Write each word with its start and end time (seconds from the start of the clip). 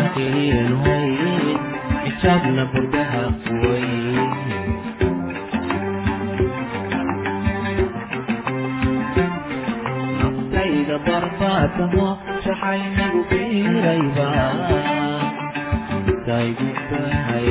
aynu 0.00 0.76
hayn 0.84 1.58
kitaabna 2.04 2.64
burdaha 2.72 3.22
quwayn 3.44 4.30
naftayda 10.20 10.96
barbaadamo 11.06 12.06
jaxaynigu 12.44 13.20
biirayba 13.30 14.28
taygu 16.26 16.68
bahay 16.90 17.50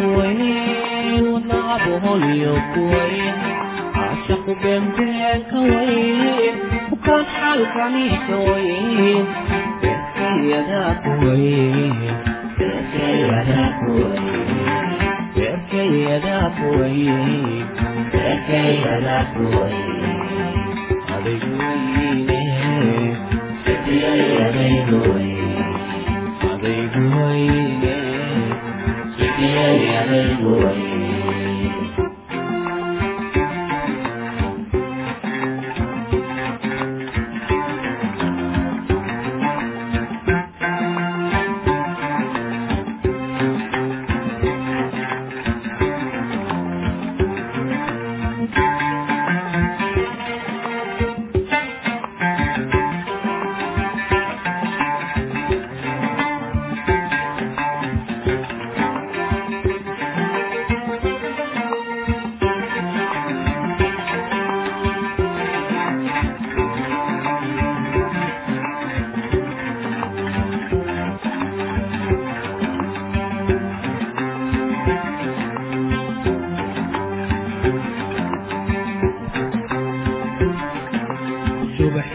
وين 0.00 1.28
وصعب 1.28 1.88
مليون 2.04 2.78
وين 2.78 3.47
adayguine 21.14 22.40
setiyayabaynoy 23.64 25.37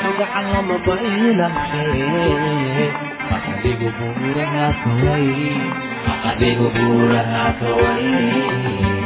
kalgacal 0.00 0.46
lama 0.52 0.76
baydhaqshe 0.86 1.86
adigu 6.28 6.66
buuraha 6.74 7.42
kawaye 7.60 8.97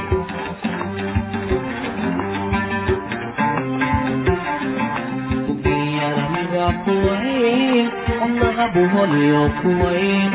kuwayn 6.84 7.86
qodnaha 8.20 8.64
buholiyo 8.74 9.42
kuwayn 9.62 10.30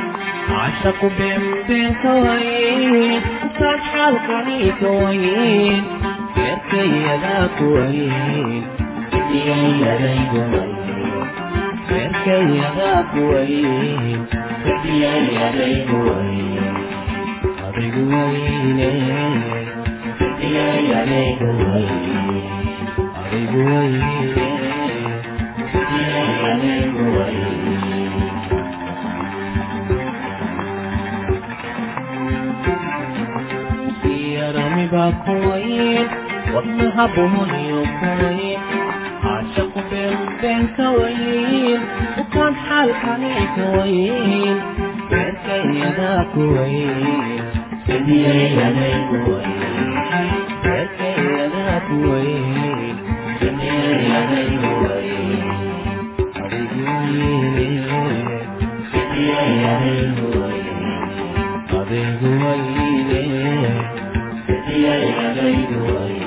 cashaqu 0.50 1.08
beenbeen 1.18 1.92
kawayn 2.04 3.22
kaan 3.60 3.80
xaalkani 3.92 4.58
kawayn 4.82 5.82
beerkayadaa 6.36 7.46
kuwayn 7.58 8.64
iyayadayguwayn 9.38 10.76
beerkayadaa 11.90 13.00
kuwayn 13.14 14.20
iyayadayguwayn 14.92 16.66
adigu 17.68 18.04
wayne 18.14 18.92
iyayadayguwayn 20.48 21.92
adigu 23.22 23.62
wayne 23.72 24.67
yaramiba 34.38 35.04
kuwayn 35.24 36.08
wadnaha 36.54 37.04
buhoniyo 37.16 37.82
kuwayn 38.00 38.62
caashaqu 39.24 39.80
beenbeen 39.90 40.64
kawayn 40.78 41.82
ukaan 42.22 42.54
xaalkani 42.66 43.34
kawayn 43.56 44.58
beerkayadaa 45.10 46.22
kuwayn 46.34 47.44
sadiyayaday 47.88 48.96
kuwayn 49.10 49.52
beerkayadaa 50.64 51.78
kuwayn 51.90 52.96
sadiyayaday 53.40 54.50
kuwayn 54.64 54.68
adigu 54.68 54.72
wayne 54.84 55.77
adaygu 65.26 65.78
wayne 65.94 66.27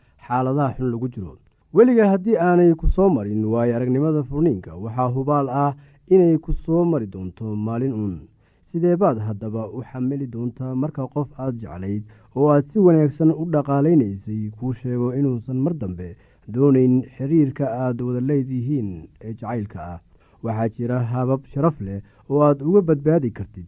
xaaladaha 0.31 0.73
xun 0.77 0.91
lagu 0.93 1.07
jiro. 1.13 1.33
Weliga 1.75 2.05
haddii 2.11 2.35
aanay 2.47 2.71
ku 2.79 2.87
soo 2.95 3.09
marin 3.15 3.43
waayo 3.53 3.75
aragnimada 3.75 4.23
furniinka 4.29 4.71
waxaa 4.83 5.09
hubaal 5.15 5.47
ah 5.63 5.71
inay 6.13 6.35
ku 6.45 6.51
soo 6.63 6.83
mari 6.91 7.07
doonto 7.13 7.55
maalin 7.65 7.93
uun 8.01 8.15
sidee 8.69 8.95
baad 9.01 9.17
haddaba 9.27 9.61
u 9.77 9.79
xamili 9.89 10.27
doontaa 10.33 10.75
marka 10.81 11.03
qof 11.13 11.29
aad 11.43 11.55
jeclayd 11.61 12.03
oo 12.35 12.47
aad 12.53 12.65
si 12.71 12.79
wanaagsan 12.85 13.31
u 13.41 13.43
dhaqaalaynaysay 13.53 14.41
kuu 14.59 14.73
sheego 14.79 15.07
inuusan 15.19 15.57
mar 15.65 15.73
dambe 15.81 16.09
doonayn 16.53 16.95
xiriirka 17.15 17.65
aad 17.83 17.97
wada 18.05 18.21
leedihiin 18.29 18.89
ee 19.25 19.33
jacaylka 19.39 19.79
ah. 19.93 19.99
Waxaa 20.43 20.69
jira 20.75 20.97
habab 21.11 21.41
sharaf 21.51 21.77
leh 21.85 21.99
oo 22.29 22.39
aad 22.47 22.59
uga 22.67 22.81
badbaadi 22.87 23.31
kartid 23.37 23.67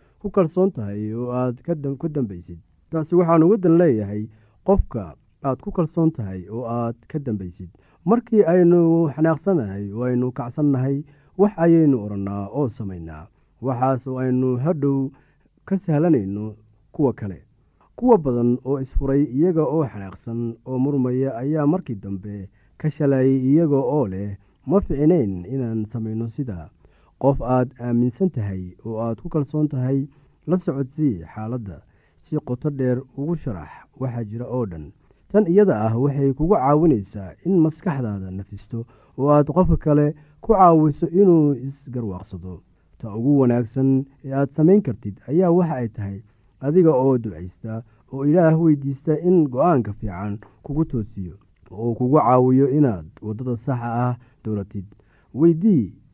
ku 0.21 0.29
kalsoon 0.29 0.71
tahay 0.71 1.13
oo 1.13 1.31
aad 1.31 1.55
ku 2.01 2.07
dambaysid. 2.15 2.59
Taasi 2.91 3.15
waxaan 3.15 3.43
uga 3.43 3.57
dan 3.57 3.77
leeyahay 3.81 4.23
qofka 4.67 5.15
aad 5.43 5.59
ku 5.63 5.71
kalsoon 5.71 6.11
tahay 6.11 6.45
oo 6.49 6.65
aad 6.65 6.95
ka 7.09 7.19
dambaysid. 7.19 7.69
Markii 8.05 8.43
aynu 8.53 9.09
xanaaqsanahay 9.15 9.91
oo 9.93 10.03
aynu 10.09 10.31
kacsannahay 10.37 11.03
wax 11.37 11.53
ayaynu 11.57 11.97
odhannaa 12.05 12.47
oo 12.57 12.69
samaynaa 12.69 13.25
waxaas 13.61 14.07
oo 14.07 14.17
aynu 14.23 14.57
hadhow 14.57 15.09
ka 15.65 15.77
sahlanayno 15.77 16.55
kuwa 16.91 17.13
kale. 17.13 17.39
Kuwa 17.95 18.17
badan 18.17 18.57
oo 18.65 18.79
isfuray 18.79 19.23
iyaga 19.23 19.63
oo 19.65 19.85
xanaaqsan 19.91 20.39
oo 20.65 20.77
murmaya 20.83 21.37
ayaa 21.41 21.67
markii 21.67 21.95
dambe 22.03 22.49
ka 22.77 22.89
shalayay 22.89 23.37
iyaga 23.49 23.77
oo 23.77 24.07
leh 24.07 24.37
ma 24.65 24.77
ficinayn 24.81 25.45
inaan 25.53 25.85
samayno 25.85 26.27
sidaa 26.29 26.69
qof 27.21 27.37
aad 27.41 27.69
aaminsan 27.79 28.29
tahay 28.35 28.63
oo 28.85 28.97
aad 29.05 29.17
ku 29.21 29.29
kalsoon 29.29 29.67
tahay 29.73 29.99
la 30.49 30.57
socodsii 30.57 31.23
xaaladda. 31.33 31.77
Si 32.23 32.37
qoto 32.47 32.69
dheer 32.69 32.97
ugu 33.17 33.35
sharax 33.35 33.69
waxaa 33.99 34.23
jira 34.29 34.45
oo 34.55 34.65
dhan. 34.71 34.85
Tan 35.31 35.45
iyada 35.47 35.75
ah 35.87 35.93
waxay 36.03 36.33
kugu 36.33 36.55
caawinaysaa 36.55 37.31
in 37.45 37.55
maskaxdaada 37.65 38.31
nafisto 38.31 38.85
oo 39.17 39.29
aad 39.35 39.47
qofka 39.55 39.77
kale 39.85 40.07
ku 40.43 40.53
caawiso 40.53 41.07
inuu 41.21 41.53
isgarwaaqsado. 41.67 42.53
Ta 42.99 43.07
ugu 43.17 43.39
wanaagsan 43.39 43.89
ee 44.25 44.33
aad 44.39 44.49
samayn 44.57 44.81
kartid 44.81 45.15
ayaa 45.29 45.51
waxa 45.57 45.75
ay 45.81 45.87
tahay 45.97 46.19
adiga 46.65 46.91
oo 47.03 47.17
ducaysta 47.23 47.83
oo 48.13 48.25
ilaah 48.29 48.55
weydiista 48.61 49.13
in 49.27 49.37
go'aanka 49.53 49.93
fiican 49.93 50.33
kugu 50.63 50.85
toosiyo 50.85 51.35
oo 51.71 51.93
kugu 51.97 52.17
caawiyo 52.17 52.67
inaad 52.77 53.05
waddada 53.25 53.57
saxa 53.57 53.89
ah 54.05 54.13
dowlatid 54.43 54.85
weydii 55.33 55.93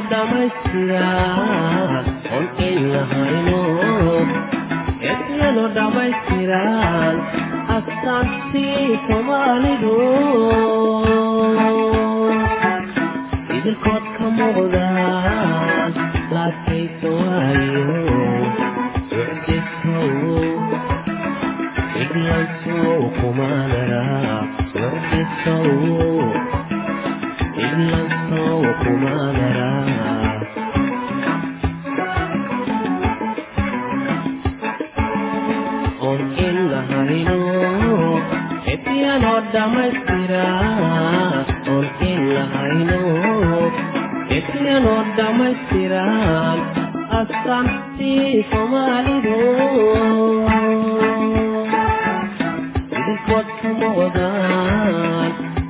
ekmiyanoo 0.00 0.08
dhamaystira 0.10 1.08
oon 2.34 2.46
in 2.66 2.76
lahayno 2.92 3.60
ekmiyanoo 5.10 5.68
dhammaystiran 5.76 7.16
astaantii 7.76 8.86
soomaalidu 9.06 9.96
idilkood 13.56 14.04
ka 14.16 14.26
muuqdaan 14.38 15.92
laakaysa 16.36 17.08
waayo 17.18 17.86
socdisow 19.10 20.14
iglansow 22.02 22.98
kumanara 23.20 24.04
socdisow 27.60 28.60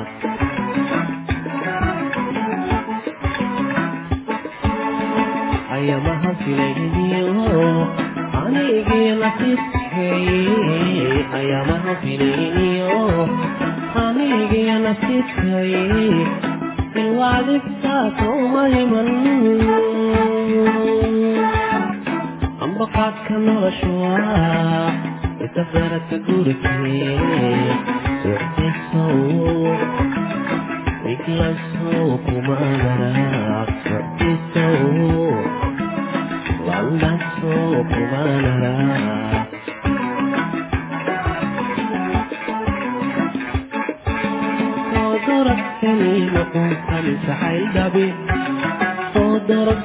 ayamaha 5.81 6.31
filayniyo 6.43 7.45
anigii 8.41 9.11
nasibkay 9.21 10.27
ayamaha 11.39 11.93
filayniyo 12.01 12.97
anigii 14.05 14.75
nasibkay 14.85 15.71
ilwaadibtaa 17.01 18.03
sowmayman 18.19 19.09
ambaqaadka 22.65 23.33
nolosha 23.45 23.89
waa 24.01 24.91
isafaraka 25.45 26.15
gurikee 26.27 27.17
waqtisow 28.29 29.19
iglasow 31.13 32.07
kumaanara 32.25 33.11
waqtisow 33.91 34.51
landasow 34.51 35.60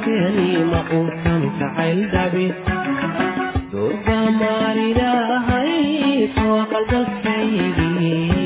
maquusan 0.06 1.42
jacayl 1.58 2.00
dhabi 2.12 2.46
durba 3.72 4.18
maalilahay 4.40 5.74
soo 6.36 6.58
qalgalkaygii 6.72 8.45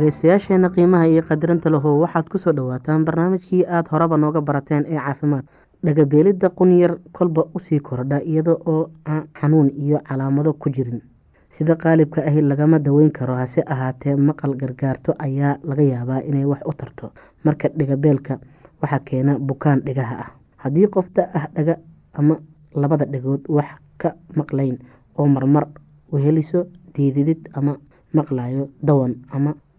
dhegaystayaasheena 0.00 0.68
qiimaha 0.74 1.06
iyo 1.08 1.22
qadarinta 1.22 1.70
lahow 1.72 2.00
waxaad 2.04 2.28
ku 2.28 2.38
soo 2.38 2.52
dhowaataan 2.52 3.04
barnaamijkii 3.04 3.64
aada 3.64 3.88
horeba 3.90 4.16
nooga 4.16 4.40
barateen 4.40 4.84
ee 4.88 4.98
caafimaad. 5.00 5.44
Dhagabeelidda 5.84 6.48
qunyar 6.50 6.98
kolba 7.12 7.44
u 7.54 7.58
sii 7.60 7.80
kordha 7.80 8.20
iyada 8.20 8.52
oo 8.66 8.90
aan 9.06 9.24
xanuun 9.40 9.70
iyo 9.76 9.98
calaamado 10.08 10.52
ku 10.52 10.70
jirin. 10.70 11.00
Sida 11.50 11.76
qaalibka 11.76 12.22
ahi 12.28 12.42
lagama 12.42 12.78
daweyn 12.78 13.10
karo 13.10 13.34
hase 13.34 13.62
ahaatee 13.66 14.16
maqal 14.16 14.54
gargaarto 14.56 15.14
ayaa 15.18 15.56
laga 15.64 15.82
yaabaa 15.82 16.20
inay 16.28 16.44
wax 16.44 16.60
u 16.66 16.72
tarto. 16.72 17.10
Marka 17.44 17.68
dhigabeelka 17.68 18.38
waxaa 18.82 19.00
keena 19.04 19.38
bukaan 19.38 19.80
dhigaha 19.80 20.16
ah. 20.20 20.30
Haddii 20.56 20.86
qof 20.88 21.06
da 21.14 21.28
ah 21.34 21.46
dhaga 21.54 21.76
ama 22.14 22.36
labada 22.74 23.04
dhagood 23.06 23.48
wax 23.48 23.68
ka 23.98 24.12
maqlayn 24.36 24.78
oo 25.18 25.26
marmar 25.26 25.66
weheliso 26.12 26.66
diididid 26.94 27.48
ama 27.54 27.76
maqlayo 28.14 28.68
dawan 28.82 29.14
ama 29.30 29.54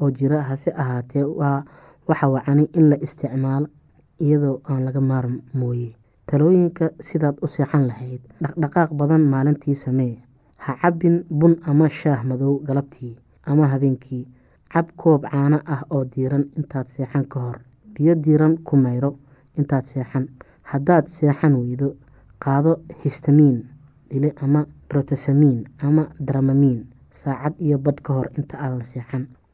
oo 0.00 0.10
jira 0.10 0.42
hase 0.48 0.70
ahaatee 0.82 1.24
waxa 2.08 2.28
wacani 2.34 2.64
in 2.78 2.88
la 2.90 2.96
isticmaalo 3.06 3.66
iyadoo 4.24 4.60
aan 4.70 4.84
laga 4.84 5.00
maarm 5.00 5.34
mooye. 5.54 5.90
Talooyinka 6.26 6.90
sidaad 7.00 7.36
u 7.42 7.46
seexan 7.46 7.86
lahayd 7.86 8.20
dhaqdhaqaaq 8.42 8.90
badan 9.00 9.24
maalintii 9.32 9.74
samee. 9.74 10.14
Ha 10.64 10.76
cabbin 10.82 11.24
bun 11.38 11.54
ama 11.66 11.88
shaah 11.88 12.20
madow 12.24 12.54
galabtii 12.66 13.16
ama 13.50 13.66
habeenkii. 13.72 14.26
Cab 14.72 14.86
koob 14.96 15.22
caano 15.30 15.58
ah 15.66 15.82
oo 15.90 16.04
diiran 16.04 16.44
intaad 16.58 16.86
seexan 16.94 17.24
ka 17.32 17.40
hor. 17.40 17.58
Biyo 17.94 18.14
diiran 18.14 18.54
ku 18.66 18.76
mayro 18.76 19.10
intaad 19.58 19.84
seexan. 19.84 20.28
Haddaad 20.70 21.06
seexan 21.06 21.54
weydo 21.60 21.88
qaado 22.42 22.72
histamiin 23.04 23.58
dile 24.10 24.32
ama 24.40 24.64
brotesamiin 24.88 25.66
ama 25.82 26.06
dramamiin. 26.26 26.86
Saacad 27.10 27.54
iyo 27.60 27.78
badh 27.78 28.00
ka 28.02 28.12
hor 28.14 28.28
inta 28.38 28.56
aadan 28.58 28.84
seexan 28.84 29.26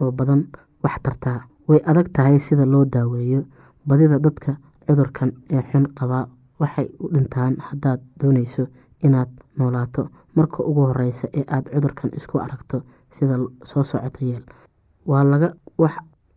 oo 0.00 0.10
badan 0.12 0.42
wax 0.82 0.96
tartaa. 1.02 1.40
Way 1.68 1.80
adag 1.86 2.08
tahay 2.12 2.38
sida 2.40 2.64
loo 2.66 2.84
daaweeyo 2.84 3.44
badida 3.86 4.18
dadka 4.18 4.56
cudurkan 4.86 5.32
ee 5.50 5.62
xun 5.70 5.86
qabaa 5.98 6.26
waxay 6.60 6.88
u 7.00 7.08
dhintaan 7.14 7.56
haddaad 7.68 8.00
dooneyso 8.20 8.66
inaad 9.02 9.28
noolaato. 9.58 10.08
Marka 10.34 10.62
ugu 10.62 10.80
horeysa 10.86 11.28
ee 11.38 11.44
aada 11.48 11.70
cudurkan 11.74 12.10
isku 12.16 12.38
aragto 12.38 12.82
sida 13.10 13.34
soo 13.64 13.84
socota 13.84 14.24
yeel 14.24 14.44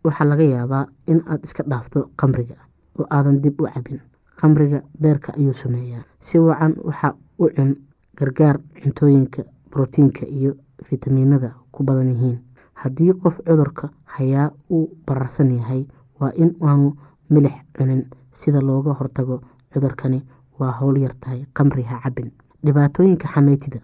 waxaa 0.04 0.24
laga 0.28 0.44
yaabaa 0.44 0.86
in 1.06 1.20
aad 1.30 1.40
iska 1.44 1.62
dhaafto 1.70 2.10
qamriga 2.20 2.56
oo 2.98 3.06
aadan 3.10 3.40
dib 3.42 3.60
u 3.60 3.66
cabin 3.74 4.00
qamriga 4.40 4.82
beerka 5.00 5.32
ayuu 5.38 5.52
sameeyaa. 5.52 6.02
Si 6.20 6.38
wacan 6.38 6.74
waxa 6.84 7.14
u 7.38 7.48
cun 7.56 7.76
gargaar 8.18 8.56
cuntooyinka 8.82 9.42
brotiinka 9.70 10.26
iyo 10.26 10.52
fitamiinada 10.84 11.50
ku 11.72 11.82
badan 11.84 12.08
yihiin 12.08 12.38
haddii 12.74 13.12
qof 13.22 13.36
cudurka 13.46 13.88
hayaa 14.04 14.50
uu 14.70 14.88
bararsan 15.06 15.50
yahay 15.58 15.86
waa 16.20 16.32
in 16.36 16.54
aanu 16.62 16.92
milix 17.30 17.54
cunin. 17.76 18.04
Sida 18.32 18.60
looga 18.60 18.92
hortago 18.98 19.40
cudurkani 19.72 20.22
waa 20.58 20.72
howl 20.80 20.96
yartahay 20.98 21.44
qamri 21.54 21.82
ha 21.82 22.00
cabin 22.04 22.30
dhibaatooyinka 22.64 23.28
xameytida 23.34 23.80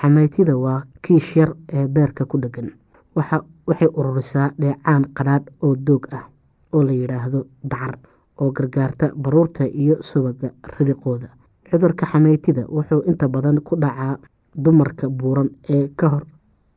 xameytida 0.00 0.56
waa 0.56 0.82
kiish 1.02 1.36
yar 1.36 1.54
ee 1.72 1.86
beerka 1.88 2.24
ku 2.24 2.38
dhegan 2.38 2.70
waxay 3.16 3.88
ururisaa 3.94 4.50
dheecaan 4.60 5.04
qadhaadh 5.16 5.46
oo 5.62 5.74
doog 5.86 6.06
ah 6.12 6.24
oo 6.72 6.82
la 6.82 6.92
yidhaahdo 6.92 7.46
dacar 7.62 7.98
oo 8.40 8.50
gargaarta 8.52 9.12
baruurta 9.16 9.64
iyo 9.66 9.96
subaga 10.02 10.50
ridiqooda. 10.78 11.28
Cudurka 11.70 12.06
xameytida 12.06 12.66
wuxuu 12.68 13.02
inta 13.06 13.28
badan 13.28 13.60
ku 13.60 13.76
dhacaa 13.76 14.18
dumarka 14.54 15.08
buuran 15.08 15.48
ee 15.68 15.88
kahor 15.96 16.22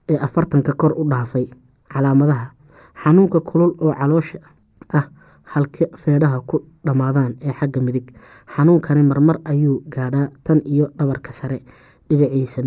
ee 0.10 0.18
afartanka 0.18 0.74
kor 0.74 0.94
u 0.98 1.04
dhaafay 1.10 1.46
calaamadaha. 1.94 2.52
Xanuunka 3.04 3.40
kulul 3.42 3.72
oo 3.80 3.94
caloosha 3.94 4.40
ah 4.94 5.06
halka 5.54 5.86
feedhaha 6.02 6.40
ku 6.50 6.58
dhammaadaan 6.86 7.36
ee 7.42 7.54
xagga 7.60 7.82
midig. 7.82 8.08
Xanuunkani 8.56 9.04
marmar 9.04 9.38
ayuu 9.46 9.84
gaadhaa 9.90 10.30
tan 10.44 10.62
iyo 10.66 10.90
dhabarka 10.98 11.32
sare 11.32 11.62
dhinaciisa 12.10 12.62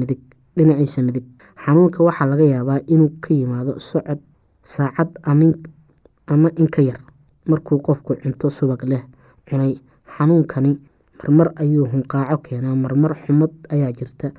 midig 1.02 1.24
xanuunka 1.64 2.02
waxaa 2.04 2.26
laga 2.30 2.44
yaabaa 2.44 2.80
inuu 2.86 3.10
ka 3.20 3.34
yimaado 3.34 3.78
socod 3.80 4.18
saacad 4.64 5.08
ama 5.26 6.48
inka 6.56 6.82
yar 6.82 7.00
markuu 7.46 7.78
qofku 7.82 8.14
cunto 8.22 8.50
subag 8.50 8.82
leh 8.84 9.02
cunay. 9.48 9.80
Xanuunkani 10.16 10.78
marmar 11.18 11.48
ayuu 11.56 11.86
hunqaaco 11.92 12.36
keenaa 12.44 12.74
marmar 12.76 13.12
xumad 13.24 13.50
ayaa 13.72 13.92
jirta. 13.92 14.30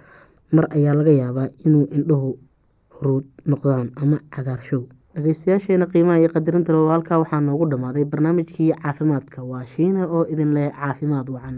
Mar 0.51 0.65
ayaa 0.75 0.93
laga 0.93 1.11
yaabaa 1.11 1.47
inuu 1.65 1.87
indhuhu 1.95 2.37
huruud 3.01 3.25
noqdaan 3.53 3.87
ama 4.03 4.17
cagaarshow 4.35 4.81
dhageystayaasheena 5.15 5.85
qiimaha 5.93 6.19
iyo 6.23 6.29
qadarinta 6.35 6.73
loo 6.75 6.89
halkaa 6.93 7.19
waxaa 7.23 7.41
noogu 7.47 7.65
dhammaaday 7.73 8.05
barnaamijkii 8.13 8.71
caafimaadka. 8.83 9.43
Waa 9.51 9.65
shiina 9.75 10.07
oo 10.07 10.23
idin 10.35 10.53
leh 10.57 10.69
caafimaad 10.81 11.27
wacan 11.35 11.57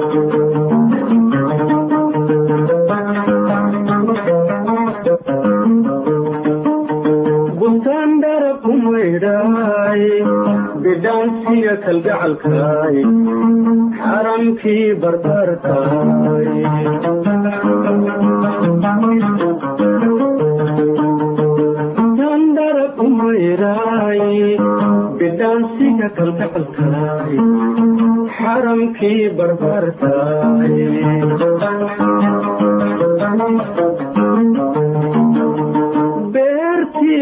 bidhaansiga 11.71 11.75
kalgacalkaay 11.85 12.97
xaramkii 14.01 14.85
xaramkii 28.37 29.21
barbarkaay 29.37 30.75
beertii 36.33 37.21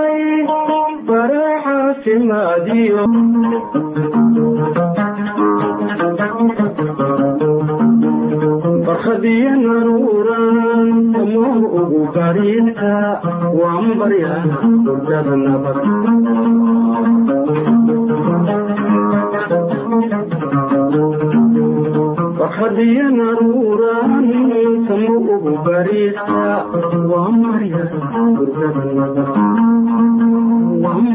barkhadiyo 8.85 9.51
naruuran 9.63 10.89
umuu 11.21 11.65
ugu 11.79 12.01
bariita 12.15 12.93
waan 13.59 13.87
barya 13.99 14.33
hurdada 14.85 15.35
nabad 15.45 15.77
barkhadiyo 22.39 23.05
naruuran 23.17 24.11
samu 24.87 25.15
ugu 25.35 25.53
bariita 25.65 26.49
waan 27.11 27.35
barya 27.43 27.83
hurdada 28.35 28.83
nabad 28.97 29.60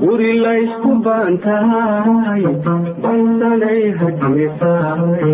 guri 0.00 0.32
laysku 0.44 0.90
baantahay 1.04 2.44
baysanay 3.02 3.80
hargeysaay 4.00 5.32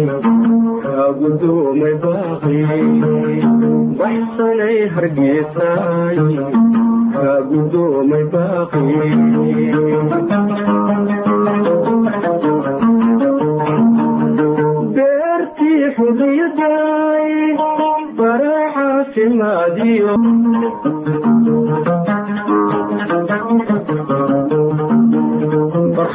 kaa 0.85 1.07
gudoomay 1.21 1.95
baaqi 2.05 2.57
baxsanay 4.01 4.79
hargeysaay 4.97 6.19
kaa 7.15 7.37
gudoomay 7.51 8.25
baaqi 8.35 8.85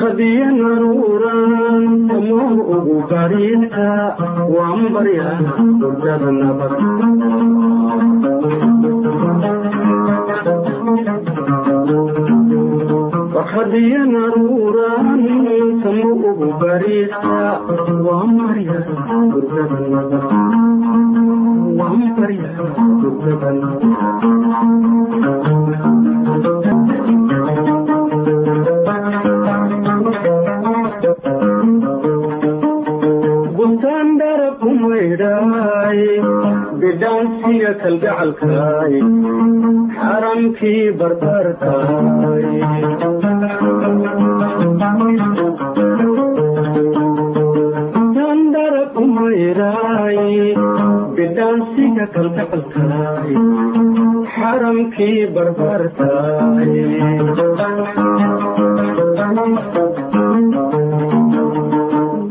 barkhadiyo 0.02 0.46
naruuran 0.58 1.84
samoo 2.08 2.50
ugu 2.76 2.96
bariinta 3.12 3.88
waan 4.56 4.82
baryaa 4.94 5.38
hurdada 5.82 6.32
nabad 6.40 6.74
barkhadiyo 13.34 14.02
naruuran 14.14 15.08
samo 15.82 16.10
ugu 16.30 16.48
bariinta 16.62 17.42
waan 18.06 18.32
baryaa 18.40 18.84
hurdada 19.34 19.80
nabad 19.94 20.24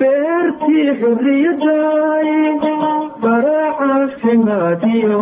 beertii 0.00 0.86
xurriyaday 1.00 2.28
baracaafimaadiyo 3.22 5.18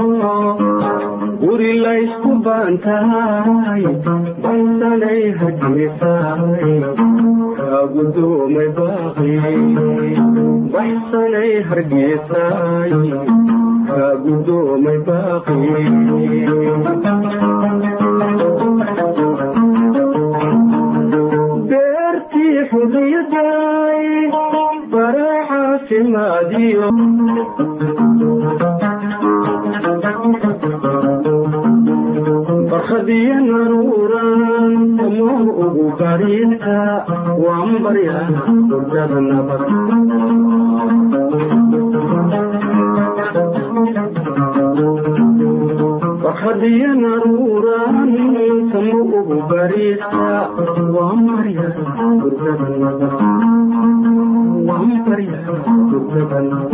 guri 1.43 1.73
laysku 1.85 2.31
baantahay 2.47 3.85
baysanay 4.45 5.23
hargeysaay 5.41 6.75
kaa 7.59 7.83
gudoomay 7.95 8.69
baaqi 8.79 9.33
baxsanay 10.75 11.53
hargeysaay 11.71 12.93
kaa 13.89 14.13
gudoomay 14.27 14.99
baaqi 15.09 15.59
beertii 26.83 27.45
xurriyaday 27.57 28.37
baracaafimaadiyo 29.75 31.37
barkhadiyo 32.71 33.37
naruuran 33.49 34.75
samoo 34.97 35.41
ugu 35.64 35.87
bariinta 36.01 36.77
waan 37.45 37.73
baryaa 37.85 38.25
hurdada 38.71 39.21
nabad. 39.29 39.62
Barkhadiyo 46.23 46.91
naruuran 47.03 48.11
samo 48.71 48.99
ugu 49.19 49.37
bariinta 49.51 50.31
waan 50.95 51.27
وهي 54.69 55.03
ريحة 55.09 55.53
جبنا 55.91 56.69